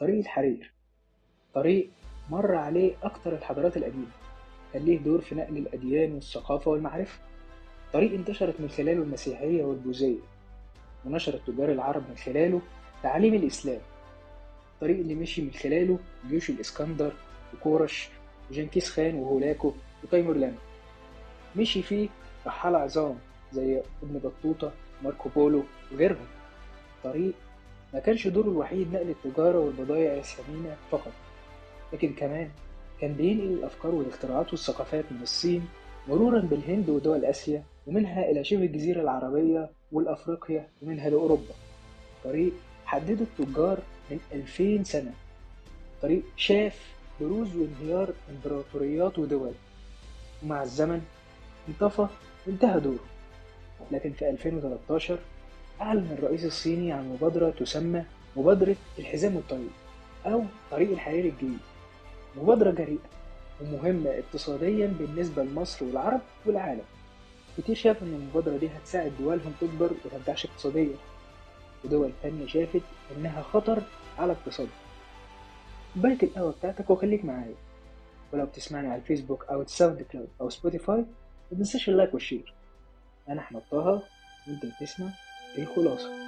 طريق 0.00 0.18
الحرير. 0.18 0.72
طريق 1.54 1.90
مر 2.30 2.54
عليه 2.54 2.94
أكتر 3.02 3.32
الحضارات 3.32 3.76
القديمة. 3.76 4.06
كان 4.72 4.82
ليه 4.82 4.98
دور 4.98 5.20
في 5.20 5.34
نقل 5.34 5.56
الأديان 5.56 6.12
والثقافة 6.12 6.70
والمعرفة. 6.70 7.18
طريق 7.92 8.12
انتشرت 8.12 8.60
من 8.60 8.68
خلاله 8.68 9.02
المسيحية 9.02 9.64
والبوذية 9.64 10.18
ونشر 11.04 11.34
التجار 11.34 11.72
العرب 11.72 12.02
من 12.10 12.16
خلاله 12.16 12.60
تعاليم 13.02 13.34
الإسلام. 13.34 13.80
الطريق 14.74 14.98
اللي 14.98 15.14
مشي 15.14 15.42
من 15.42 15.50
خلاله 15.50 15.98
جيوش 16.28 16.50
الإسكندر 16.50 17.12
وكورش 17.54 18.08
وجنكيز 18.50 18.88
خان 18.90 19.14
وهولاكو 19.14 19.72
وتيمور 20.04 20.36
لانو 20.36 20.56
مشي 21.56 21.82
فيه 21.82 22.08
رحالة 22.46 22.78
عظام 22.78 23.18
زي 23.52 23.82
ابن 24.02 24.18
بطوطة 24.18 24.72
ماركو 25.02 25.28
بولو 25.28 25.62
وغيرهم. 25.92 26.26
طريق 27.04 27.34
كانش 28.00 28.28
دوره 28.28 28.48
الوحيد 28.48 28.92
نقل 28.92 29.10
التجارة 29.10 29.58
والبضائع 29.58 30.14
الثمينة 30.14 30.76
فقط 30.90 31.12
لكن 31.92 32.12
كمان 32.12 32.50
كان 33.00 33.12
بينقل 33.12 33.46
الأفكار 33.46 33.94
والاختراعات 33.94 34.50
والثقافات 34.50 35.04
من 35.10 35.22
الصين 35.22 35.68
مرورا 36.08 36.40
بالهند 36.40 36.88
ودول 36.90 37.24
آسيا 37.24 37.62
ومنها 37.86 38.30
إلى 38.30 38.44
شبه 38.44 38.64
الجزيرة 38.64 39.00
العربية 39.02 39.70
والأفريقيا 39.92 40.68
ومنها 40.82 41.10
لأوروبا. 41.10 41.54
طريق 42.24 42.52
حدده 42.84 43.24
التجار 43.24 43.78
من 44.10 44.18
2000 44.32 44.84
سنة. 44.84 45.12
طريق 46.02 46.22
شاف 46.36 46.94
بروز 47.20 47.56
وانهيار 47.56 48.12
إمبراطوريات 48.30 49.18
ودول. 49.18 49.52
ومع 50.42 50.62
الزمن 50.62 51.02
انطفى 51.68 52.06
وانتهى 52.46 52.80
دوره. 52.80 53.04
لكن 53.90 54.12
في 54.12 54.30
2013 54.30 55.18
أعلن 55.80 56.12
الرئيس 56.12 56.44
الصيني 56.44 56.92
عن 56.92 57.08
مبادرة 57.08 57.50
تسمى 57.50 58.04
مبادرة 58.36 58.76
الحزام 58.98 59.36
والطريق 59.36 59.70
أو 60.26 60.44
طريق 60.70 60.90
الحرير 60.90 61.24
الجديد. 61.24 61.58
مبادرة 62.36 62.70
جريئة 62.70 62.98
ومهمة 63.60 64.10
اقتصاديا 64.10 64.86
بالنسبة 64.86 65.42
لمصر 65.42 65.84
والعرب 65.84 66.20
والعالم. 66.46 66.82
كتير 67.58 67.74
شاف 67.74 68.02
إن 68.02 68.14
المبادرة 68.14 68.56
دي 68.56 68.68
هتساعد 68.68 69.12
دولهم 69.20 69.52
تكبر 69.60 69.90
وتنتعش 70.04 70.46
اقتصاديا. 70.46 70.96
ودول 71.84 72.12
تانية 72.22 72.46
شافت 72.46 72.82
إنها 73.16 73.42
خطر 73.42 73.82
على 74.18 74.32
اقتصادها 74.32 74.72
كوباية 75.94 76.18
القهوة 76.22 76.52
بتاعتك 76.52 76.90
وخليك 76.90 77.24
معايا. 77.24 77.54
ولو 78.32 78.46
بتسمعني 78.46 78.88
على 78.88 78.96
الفيسبوك 78.96 79.44
أو 79.44 79.62
الساوند 79.62 80.02
كلاود 80.02 80.28
أو 80.40 80.50
سبوتيفاي 80.50 81.04
متنساش 81.52 81.88
ال 81.88 81.93
like 81.93 82.14
وال 82.14 82.24
share. 82.24 82.54
أنا 83.28 83.40
أحمد 83.40 83.62
طه 83.70 84.02
وأنت 84.48 84.62
بتسمع 84.80 85.08
Hijo 85.56 86.25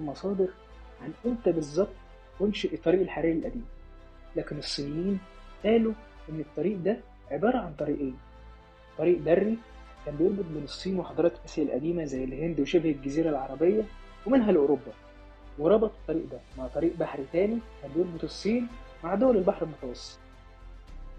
المصادر 0.00 0.48
عن 1.02 1.12
إمتى 1.26 1.52
بالظبط 1.52 1.88
أنشئ 2.40 2.76
طريق 2.76 3.00
الحرير 3.00 3.36
القديم. 3.36 3.64
لكن 4.36 4.58
الصينيين 4.58 5.18
قالوا 5.64 5.92
إن 6.30 6.40
الطريق 6.40 6.78
ده 6.78 6.96
عبارة 7.30 7.58
عن 7.58 7.74
طريقين. 7.78 8.16
طريق 8.98 9.18
بري 9.18 9.58
كان 10.06 10.16
بيربط 10.16 10.44
بين 10.54 10.64
الصين 10.64 10.98
وحضارات 10.98 11.32
آسيا 11.44 11.64
القديمة 11.64 12.04
زي 12.04 12.24
الهند 12.24 12.60
وشبه 12.60 12.90
الجزيرة 12.90 13.30
العربية 13.30 13.82
ومنها 14.26 14.52
لأوروبا. 14.52 14.92
وربط 15.58 15.90
الطريق 15.90 16.30
ده 16.32 16.38
مع 16.58 16.66
طريق 16.66 16.96
بحري 16.96 17.24
تاني 17.32 17.58
كان 17.82 17.90
بيربط 17.96 18.24
الصين 18.24 18.68
مع 19.04 19.14
دول 19.14 19.36
البحر 19.36 19.62
المتوسط. 19.62 20.18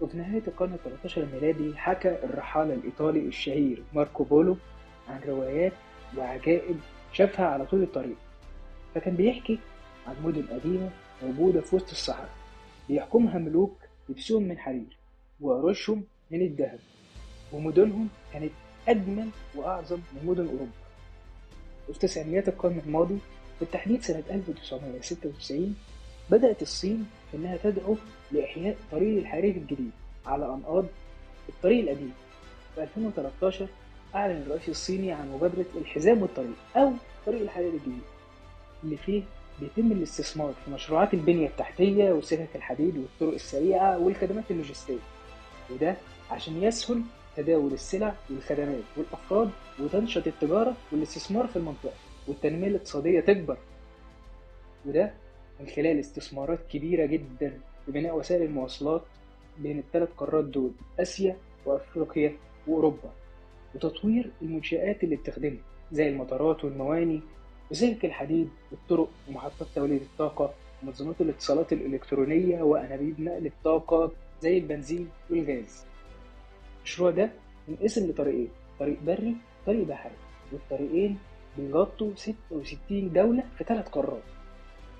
وفي 0.00 0.16
نهاية 0.16 0.42
القرن 0.46 0.72
التلتاشر 0.74 1.22
الميلادي 1.22 1.76
حكى 1.76 2.24
الرحالة 2.24 2.74
الإيطالي 2.74 3.20
الشهير 3.20 3.82
ماركو 3.94 4.24
بولو 4.24 4.56
عن 5.08 5.20
روايات 5.28 5.72
وعجائب 6.18 6.76
شافها 7.12 7.46
على 7.46 7.66
طول 7.66 7.82
الطريق. 7.82 8.16
فكان 8.94 9.16
بيحكي 9.16 9.58
عن 10.06 10.14
مدن 10.24 10.42
قديمة 10.42 10.90
موجودة 11.22 11.60
في 11.60 11.76
وسط 11.76 11.90
الصحراء. 11.90 12.30
بيحكمها 12.88 13.38
ملوك 13.38 13.76
لبسهم 14.08 14.42
من 14.42 14.58
حرير 14.58 14.96
وعروشهم 15.40 16.04
من 16.30 16.42
الذهب 16.42 16.78
ومدنهم 17.52 18.08
كانت 18.32 18.52
أجمل 18.88 19.28
وأعظم 19.54 19.96
من 19.96 20.26
مدن 20.26 20.46
أوروبا. 20.46 20.72
وفي 21.88 21.98
تسعينيات 21.98 22.48
القرن 22.48 22.78
الماضي 22.86 23.18
بالتحديد 23.60 24.02
سنة 24.02 24.22
1996 24.30 25.76
بدأت 26.30 26.62
الصين 26.62 27.06
إنها 27.34 27.56
تدعو 27.56 27.96
لإحياء 28.32 28.76
طريق 28.92 29.18
الحرير 29.18 29.56
الجديد 29.56 29.90
على 30.26 30.46
أنقاض 30.46 30.84
الطريق 31.48 31.90
القديم. 31.90 32.12
في 32.74 32.82
2013 32.82 33.68
أعلن 34.14 34.42
الرئيس 34.42 34.68
الصيني 34.68 35.12
عن 35.12 35.32
مبادرة 35.32 35.66
الحزام 35.76 36.22
والطريق 36.22 36.56
أو 36.76 36.92
طريق 37.26 37.40
الحرير 37.40 37.68
الجديد. 37.72 38.02
اللي 38.84 38.96
فيه 38.96 39.22
بيتم 39.60 39.92
الاستثمار 39.92 40.52
في 40.64 40.70
مشروعات 40.70 41.14
البنية 41.14 41.46
التحتية 41.46 42.12
وسكك 42.12 42.48
الحديد 42.56 42.96
والطرق 42.96 43.32
السريعة 43.34 43.98
والخدمات 43.98 44.44
اللوجستية. 44.50 44.98
وده 45.70 45.96
عشان 46.30 46.62
يسهل 46.62 47.02
تداول 47.36 47.72
السلع 47.72 48.14
والخدمات 48.30 48.82
والأفراد 48.96 49.50
وتنشط 49.80 50.26
التجارة 50.26 50.76
والاستثمار 50.92 51.46
في 51.46 51.56
المنطقة 51.56 51.92
والتنمية 52.28 52.66
الاقتصادية 52.68 53.20
تكبر. 53.20 53.56
وده 54.86 55.14
من 55.60 55.66
خلال 55.66 55.98
استثمارات 56.00 56.58
كبيرة 56.70 57.06
جدا 57.06 57.60
في 57.86 57.92
بناء 57.92 58.16
وسائل 58.16 58.42
المواصلات 58.42 59.02
بين 59.58 59.78
الثلاث 59.78 60.08
قارات 60.16 60.44
دول 60.44 60.70
آسيا 61.00 61.36
وأفريقيا 61.66 62.36
وأوروبا. 62.66 63.12
وتطوير 63.74 64.30
المنشآت 64.42 65.04
اللي 65.04 65.16
بتخدمها 65.16 65.62
زي 65.92 66.08
المطارات 66.08 66.64
والمواني 66.64 67.20
وسلك 67.72 68.04
الحديد 68.04 68.48
والطرق 68.70 69.08
ومحطات 69.28 69.68
توليد 69.74 70.02
الطاقة 70.02 70.54
ومنظمات 70.82 71.20
الاتصالات 71.20 71.72
الإلكترونية 71.72 72.62
وأنابيب 72.62 73.20
نقل 73.20 73.46
الطاقة 73.46 74.10
زي 74.42 74.58
البنزين 74.58 75.08
والغاز. 75.30 75.84
المشروع 76.78 77.10
ده 77.10 77.30
منقسم 77.68 78.10
لطريقين 78.10 78.48
طريق 78.80 78.96
بري 79.06 79.36
وطريق 79.62 79.86
بحري 79.86 80.12
والطريقين 80.52 81.18
بيغطوا 81.58 82.10
66 82.16 83.12
دولة 83.12 83.42
في 83.58 83.64
ثلاث 83.64 83.88
قارات. 83.88 84.22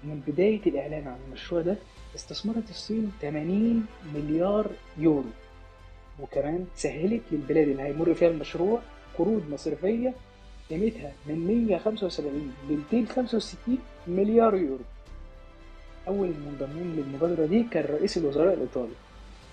من 0.05 0.23
بداية 0.27 0.61
الإعلان 0.67 1.09
عن 1.09 1.19
المشروع 1.29 1.61
ده 1.61 1.77
استثمرت 2.15 2.71
الصين 2.71 3.13
80 3.23 3.87
مليار 4.15 4.67
يورو. 4.99 5.25
وكمان 6.21 6.67
سهلت 6.75 7.23
للبلاد 7.33 7.69
اللي 7.69 7.83
هيمر 7.83 8.15
فيها 8.15 8.29
المشروع 8.29 8.81
قروض 9.19 9.43
مصرفية 9.51 10.15
قيمتها 10.73 11.13
من 11.27 11.47
175 11.47 12.55
ل 12.71 12.73
265 12.93 13.79
مليار 14.07 14.55
يورو. 14.55 14.85
أول 16.09 16.29
المنضمين 16.29 16.97
للمبادرة 16.97 17.47
دي 17.47 17.63
كان 17.63 17.85
رئيس 17.85 18.19
الوزراء 18.19 18.55
الإيطالي 18.55 18.93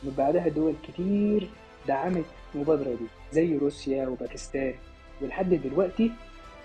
ومن 0.03 0.13
بعدها 0.17 0.47
دول 0.47 0.73
كتير 0.87 1.49
دعمت 1.87 2.25
المبادرة 2.55 2.89
دي 2.89 3.05
زي 3.31 3.57
روسيا 3.57 4.07
وباكستان. 4.07 4.73
ولحد 5.21 5.49
دلوقتي 5.53 6.11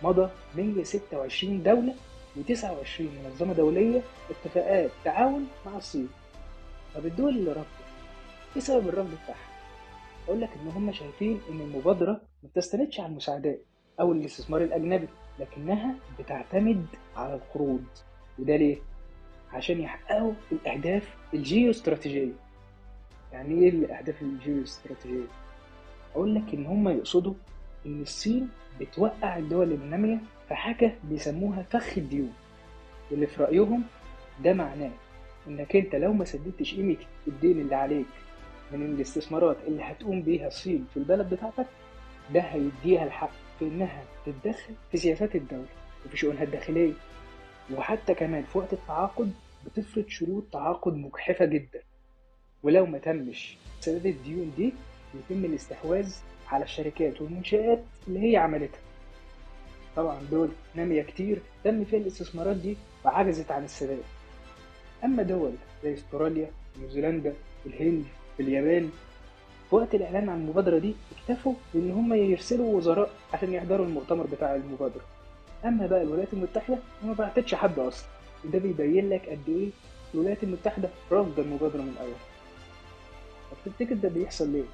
مضى 0.03 0.31
126 0.57 1.63
دولة 1.63 1.95
و29 2.37 3.01
منظمة 3.25 3.53
دولية 3.53 4.01
اتفاقات 4.31 4.91
تعاون 5.05 5.47
مع 5.67 5.77
الصين. 5.77 6.09
طب 6.95 7.07
الدول 7.07 7.37
اللي 7.39 7.51
رفضت 7.53 7.85
إيه 8.57 8.63
سبب 8.63 8.89
الرفض 8.89 9.11
بتاعها؟ 9.25 9.55
أقول 10.29 10.41
لك 10.41 10.51
إن 10.63 10.69
هم 10.69 10.93
شايفين 10.93 11.41
إن 11.51 11.61
المبادرة 11.61 12.13
ما 12.43 12.49
بتستندش 12.55 13.01
على 13.01 13.09
المساعدات. 13.09 13.61
أو 14.01 14.13
الاستثمار 14.13 14.63
الأجنبي 14.63 15.09
لكنها 15.39 15.95
بتعتمد 16.19 16.87
على 17.17 17.35
القروض 17.35 17.85
وده 18.39 18.57
ليه؟ 18.57 18.77
عشان 19.53 19.81
يحققوا 19.81 20.33
الأهداف 20.53 21.15
الجيو 21.35 21.71
استراتيجية 21.71 22.33
يعني 23.33 23.55
إيه 23.63 23.69
الأهداف 23.69 24.23
الجيو 24.23 24.63
استراتيجية؟ 24.63 25.27
أقول 26.15 26.35
لك 26.35 26.55
إن 26.55 26.67
هم 26.67 26.89
يقصدوا 26.89 27.35
إن 27.87 28.03
الصين 28.03 28.49
بتوقع 28.81 29.37
الدول 29.39 29.73
النامية 29.73 30.19
في 30.49 30.55
حاجة 30.55 30.95
بيسموها 31.05 31.63
فخ 31.63 31.99
الديون 31.99 32.33
واللي 33.11 33.27
في 33.27 33.43
رأيهم 33.43 33.83
ده 34.45 34.53
معناه 34.53 34.91
إنك 35.49 35.77
أنت 35.77 35.95
لو 35.95 36.13
ما 36.13 36.25
سددتش 36.25 36.75
قيمة 36.75 36.97
الدين 37.29 37.61
اللي 37.61 37.75
عليك 37.75 38.07
من 38.73 38.83
الاستثمارات 38.83 39.57
اللي 39.67 39.83
هتقوم 39.83 40.23
بيها 40.23 40.47
الصين 40.47 40.87
في 40.95 40.97
البلد 40.97 41.35
بتاعتك 41.35 41.67
ده 42.35 42.41
هيديها 42.41 43.05
الحق 43.05 43.31
في 43.59 43.65
إنها 43.65 44.05
تتدخل 44.27 44.75
في 44.91 44.97
سياسات 44.99 45.35
الدولة 45.37 45.67
وفي 46.07 46.17
شؤونها 46.17 46.43
الداخلية. 46.43 46.93
وحتى 47.75 48.15
كمان 48.15 48.43
في 48.43 48.59
وقت 48.59 48.73
التعاقد 48.73 49.33
بتفرض 49.67 50.09
شروط 50.09 50.45
تعاقد 50.53 50.95
مجحفة 50.95 51.45
جدا. 51.45 51.81
ولو 52.63 52.87
ما 52.87 52.99
تمش 52.99 53.57
سداد 53.81 54.07
الديون 54.07 54.53
دي 54.57 54.73
يتم 55.15 55.45
الاستحواذ 55.45 56.15
على 56.49 56.65
الشركات 56.65 57.23
والمنشآت 57.23 57.83
اللي 58.09 58.33
هي 58.33 58.37
عملتها. 58.37 58.81
طبعا 59.97 60.23
دول 60.31 60.49
نامية 60.75 61.03
كتير 61.03 61.39
تم 61.65 61.85
فيها 61.85 61.99
الاستثمارات 62.01 62.57
دي 62.57 62.77
وعجزت 63.05 63.51
عن 63.51 63.65
السداد. 63.65 64.03
أما 65.05 65.23
دول 65.23 65.53
زي 65.85 65.95
استراليا 65.95 66.51
نيوزيلندا 66.79 67.35
الهند 67.67 68.05
اليابان 68.41 68.91
في 69.71 69.77
وقت 69.77 69.95
الإعلان 69.95 70.29
عن 70.29 70.39
المبادرة 70.41 70.79
دي 70.79 70.95
اكتفوا 71.19 71.55
بإن 71.75 71.91
هم 71.91 72.15
يرسلوا 72.15 72.77
وزراء 72.77 73.11
عشان 73.35 73.53
يحضروا 73.53 73.87
المؤتمر 73.87 74.27
بتاع 74.27 74.55
المبادرة. 74.55 75.03
أما 75.65 75.87
بقى 75.87 76.03
الولايات 76.03 76.33
المتحدة 76.33 76.79
ما 77.05 77.13
بعتتش 77.13 77.55
حد 77.55 77.79
أصلا. 77.79 78.09
وده 78.45 78.59
بيبين 78.59 79.09
لك 79.11 79.29
قد 79.29 79.49
إيه 79.49 79.69
الولايات 80.15 80.43
المتحدة 80.45 80.89
رافضة 81.13 81.43
المبادرة 81.43 81.83
من 81.83 81.89
الأول. 81.89 82.15
طب 83.51 83.57
تفتكر 83.73 83.95
ده 83.95 84.09
بيحصل 84.09 84.49
ليه؟ 84.53 84.65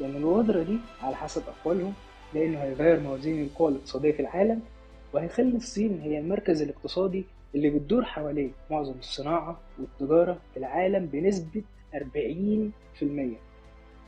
لأن 0.00 0.16
المبادرة 0.16 0.62
دي 0.62 0.78
على 1.02 1.16
حسب 1.16 1.42
أقوالهم 1.60 1.92
لأنه 2.34 2.58
هيغير 2.62 3.00
موازين 3.00 3.42
القوى 3.42 3.68
الاقتصادية 3.70 4.12
في 4.12 4.20
العالم 4.20 4.60
وهيخلي 5.12 5.56
الصين 5.56 6.00
هي 6.02 6.18
المركز 6.18 6.62
الاقتصادي 6.62 7.24
اللي 7.54 7.70
بتدور 7.70 8.04
حواليه 8.04 8.50
معظم 8.70 8.94
الصناعة 8.98 9.60
والتجارة 9.78 10.38
في 10.54 10.60
العالم 10.60 11.06
بنسبة 11.06 11.62
40% 11.94 11.98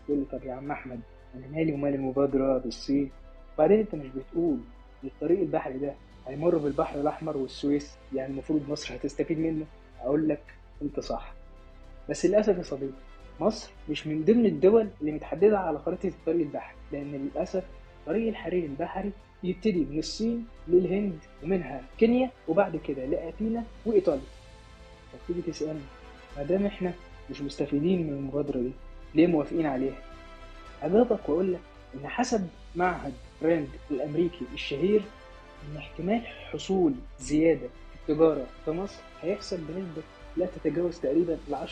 تقول 0.09 0.19
لي 0.21 0.25
طب 0.39 0.45
يا 0.47 0.53
عم 0.53 0.71
أحمد 0.71 1.01
أنا 1.35 1.47
مالي 1.47 1.73
ومال 1.73 1.95
المبادرة 1.95 2.59
بالصين؟ 2.59 3.11
وبعدين 3.55 3.79
أنت 3.81 3.95
مش 3.95 4.07
بتقول 4.09 4.59
الطريق 5.05 5.41
البحري 5.41 5.79
ده 5.79 5.95
هيمر 6.27 6.59
بالبحر 6.59 7.01
الأحمر 7.01 7.37
والسويس 7.37 7.97
يعني 8.15 8.33
المفروض 8.33 8.63
مصر 8.69 8.95
هتستفيد 8.95 9.39
منه؟ 9.39 9.65
أقول 10.01 10.29
لك 10.29 10.41
أنت 10.83 11.01
صح. 11.01 11.33
بس 12.11 12.27
للأسف 12.27 12.59
يا 12.59 12.63
صديقي 12.63 12.93
مصر 13.41 13.71
مش 13.91 14.07
من 14.07 14.25
ضمن 14.25 14.47
الدول 14.47 14.89
اللي 15.01 15.13
متحددة 15.13 15.59
على 15.59 15.79
خريطة 15.79 16.09
الطريق 16.09 16.41
البحري 16.47 16.77
لأن 16.93 17.13
للأسف 17.13 17.65
طريق 18.07 18.29
الحرير 18.29 18.65
البحري 18.65 19.11
يبتدي 19.43 19.85
من 19.91 19.99
الصين 19.99 20.47
للهند 20.69 21.19
ومنها 21.43 21.83
كينيا 21.99 22.31
وبعد 22.49 22.77
كده 22.77 23.05
لأثينا 23.07 23.65
وإيطاليا. 23.87 24.23
طب 25.13 25.19
تيجي 25.27 25.43
تسألني 25.43 25.81
ما 26.37 26.43
دام 26.43 26.67
إحنا 26.67 26.93
مش 27.31 27.43
مستفيدين 27.43 28.07
من 28.07 28.13
المبادرة 28.13 28.59
دي 28.61 28.71
ليه 29.15 29.27
موافقين 29.27 29.67
عليها؟ 29.67 29.97
أجاوبك 30.83 31.29
وأقول 31.29 31.53
لك 31.53 31.61
إن 31.95 32.09
حسب 32.09 32.49
معهد 32.77 33.13
راند 33.43 33.69
الأمريكي 33.91 34.45
الشهير 34.55 35.03
إن 35.73 35.77
احتمال 35.77 36.27
حصول 36.53 36.93
زيادة 37.21 37.69
في 38.07 38.13
التجارة 38.13 38.47
في 38.65 38.71
مصر 38.71 39.01
هيحصل 39.23 39.57
بنسبة 39.57 40.03
لا 40.37 40.47
تتجاوز 40.47 40.99
تقريبا 41.01 41.39
ال 41.49 41.69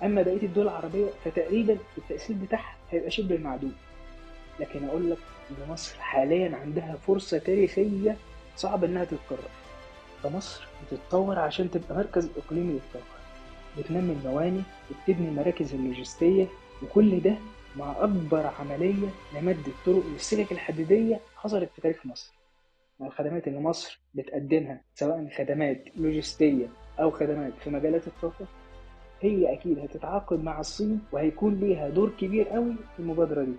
10% 0.00 0.04
أما 0.04 0.22
بقية 0.22 0.42
الدول 0.42 0.64
العربية 0.64 1.06
فتقريبا 1.24 1.78
التأثير 1.98 2.36
بتاعها 2.42 2.76
هيبقى 2.90 3.10
شبه 3.10 3.38
معدوم. 3.38 3.72
لكن 4.60 4.84
أقول 4.88 5.10
لك 5.10 5.18
إن 5.50 5.70
مصر 5.72 5.96
حاليا 6.00 6.56
عندها 6.56 6.96
فرصة 7.06 7.38
تاريخية 7.38 8.16
صعب 8.56 8.84
إنها 8.84 9.04
تتكرر. 9.04 9.48
فمصر 10.22 10.66
بتتطور 10.92 11.38
عشان 11.38 11.70
تبقى 11.70 11.94
مركز 11.96 12.28
إقليمي 12.46 12.72
للطاقة. 12.72 13.13
بتنمي 13.78 14.12
المواني 14.12 14.62
وبتبني 14.90 15.28
المراكز 15.28 15.74
اللوجستية 15.74 16.46
وكل 16.82 17.20
ده 17.20 17.34
مع 17.76 17.92
أكبر 18.04 18.46
عملية 18.46 19.08
لمد 19.36 19.66
الطرق 19.66 20.02
للسكك 20.12 20.52
الحديدية 20.52 21.20
حصلت 21.36 21.70
في 21.74 21.80
تاريخ 21.80 22.06
مصر. 22.06 22.32
مع 23.00 23.06
الخدمات 23.06 23.48
اللي 23.48 23.60
مصر 23.60 24.00
بتقدمها 24.14 24.80
سواء 24.94 25.28
خدمات 25.38 25.84
لوجستية 25.96 26.66
أو 27.00 27.10
خدمات 27.10 27.52
في 27.64 27.70
مجالات 27.70 28.06
الطاقة 28.06 28.46
هي 29.20 29.52
أكيد 29.52 29.78
هتتعاقد 29.78 30.44
مع 30.44 30.60
الصين 30.60 31.00
وهيكون 31.12 31.54
ليها 31.60 31.88
دور 31.88 32.10
كبير 32.10 32.48
قوي 32.48 32.74
في 32.96 33.00
المبادرة 33.02 33.44
دي. 33.44 33.54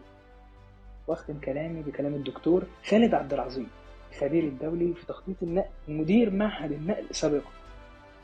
واختم 1.07 1.39
كلامي 1.39 1.81
بكلام 1.81 2.13
الدكتور 2.13 2.63
خالد 2.89 3.13
عبد 3.13 3.33
العظيم 3.33 3.67
الخبير 4.11 4.43
الدولي 4.43 4.93
في 4.93 5.05
تخطيط 5.05 5.43
النقل 5.43 5.69
ومدير 5.89 6.29
معهد 6.29 6.71
النقل 6.71 7.05
سابقا. 7.11 7.49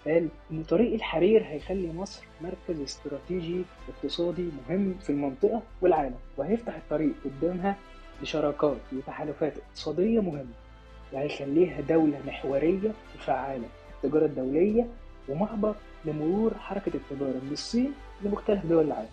قال 0.06 0.28
إن 0.52 0.64
طريق 0.64 0.94
الحرير 0.94 1.44
هيخلي 1.46 1.94
مصر 1.94 2.24
مركز 2.42 2.82
استراتيجي 2.82 3.62
اقتصادي 3.90 4.50
مهم 4.70 4.96
في 5.02 5.10
المنطقة 5.10 5.62
والعالم 5.82 6.16
وهيفتح 6.38 6.76
الطريق 6.76 7.14
قدامها 7.26 7.76
لشراكات 8.22 8.78
وتحالفات 8.94 9.54
اقتصادية 9.58 10.20
مهمة 10.20 10.54
وهيخليها 11.14 11.82
دولة 11.82 12.20
محورية 12.28 12.92
وفعالة 13.16 13.68
في 14.02 14.06
التجارة 14.08 14.26
الدولية 14.26 14.88
ومعبر 15.30 15.76
لمرور 16.06 16.54
حركة 16.58 16.92
التجارة 16.96 17.40
من 17.44 17.50
الصين 17.52 17.94
لمختلف 18.22 18.66
دول 18.66 18.86
العالم. 18.86 19.10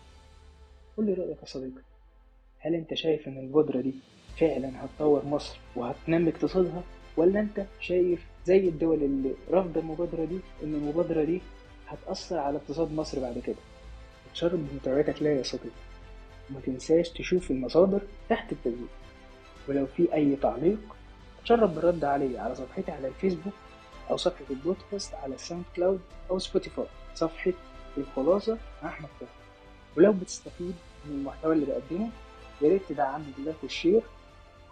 قول 0.96 1.06
لي 1.06 1.12
رأيك 1.14 1.36
يا 1.40 1.46
صديقي 1.46 1.82
هل 2.58 2.74
أنت 2.74 2.94
شايف 2.94 3.28
إن 3.28 3.38
المبادرة 3.38 3.80
دي 3.80 3.94
فعلا 4.40 4.84
هتطور 4.84 5.24
مصر 5.24 5.58
وهتنمي 5.76 6.30
اقتصادها 6.30 6.82
ولا 7.16 7.40
أنت 7.40 7.66
شايف 7.80 8.26
زي 8.48 8.68
الدول 8.68 9.02
اللي 9.02 9.34
رافضة 9.50 9.80
المبادرة 9.80 10.24
دي 10.24 10.38
إن 10.62 10.74
المبادرة 10.74 11.24
دي 11.24 11.40
هتأثر 11.88 12.38
على 12.38 12.56
اقتصاد 12.56 12.92
مصر 12.92 13.20
بعد 13.20 13.38
كده. 13.38 13.56
اتشرف 14.30 14.52
بمتابعتك 14.60 15.22
ليا 15.22 15.30
يا 15.30 15.42
صديقي 15.42 15.82
وما 16.50 16.60
تنساش 16.60 17.08
تشوف 17.08 17.50
المصادر 17.50 18.00
تحت 18.28 18.52
التسجيل 18.52 18.86
ولو 19.68 19.86
في 19.86 20.14
أي 20.14 20.36
تعليق 20.36 20.78
اتشرف 21.40 21.70
بالرد 21.70 22.04
عليه 22.04 22.40
على 22.40 22.54
صفحتي 22.54 22.90
على 22.90 23.08
الفيسبوك 23.08 23.52
أو 24.10 24.16
صفحة 24.16 24.44
البودكاست 24.50 25.14
على 25.14 25.38
ساوند 25.38 25.64
كلاود 25.76 26.00
أو 26.30 26.38
سبوتيفاي. 26.38 26.86
صفحة 27.14 27.52
الخلاصة 27.98 28.58
مع 28.82 28.88
أحمد 28.88 29.08
طه 29.20 29.30
ولو 29.96 30.12
بتستفيد 30.12 30.74
من 31.04 31.12
المحتوى 31.14 31.52
اللي 31.54 31.66
بقدمه 31.66 32.08
يا 32.62 32.68
ريت 32.68 32.82
تدعمني 32.88 33.26
بال 33.36 33.43
like 33.43 33.56
وال 33.62 33.74
share 33.74 34.02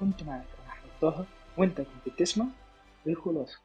كنت 0.00 0.22
معاك 0.22 0.44
أنا 0.64 0.68
أحمد 0.72 0.90
طه 1.00 1.24
وأنت 1.58 1.76
كنت 1.80 2.14
بتسمع 2.14 2.46
الخلاصة. 3.06 3.58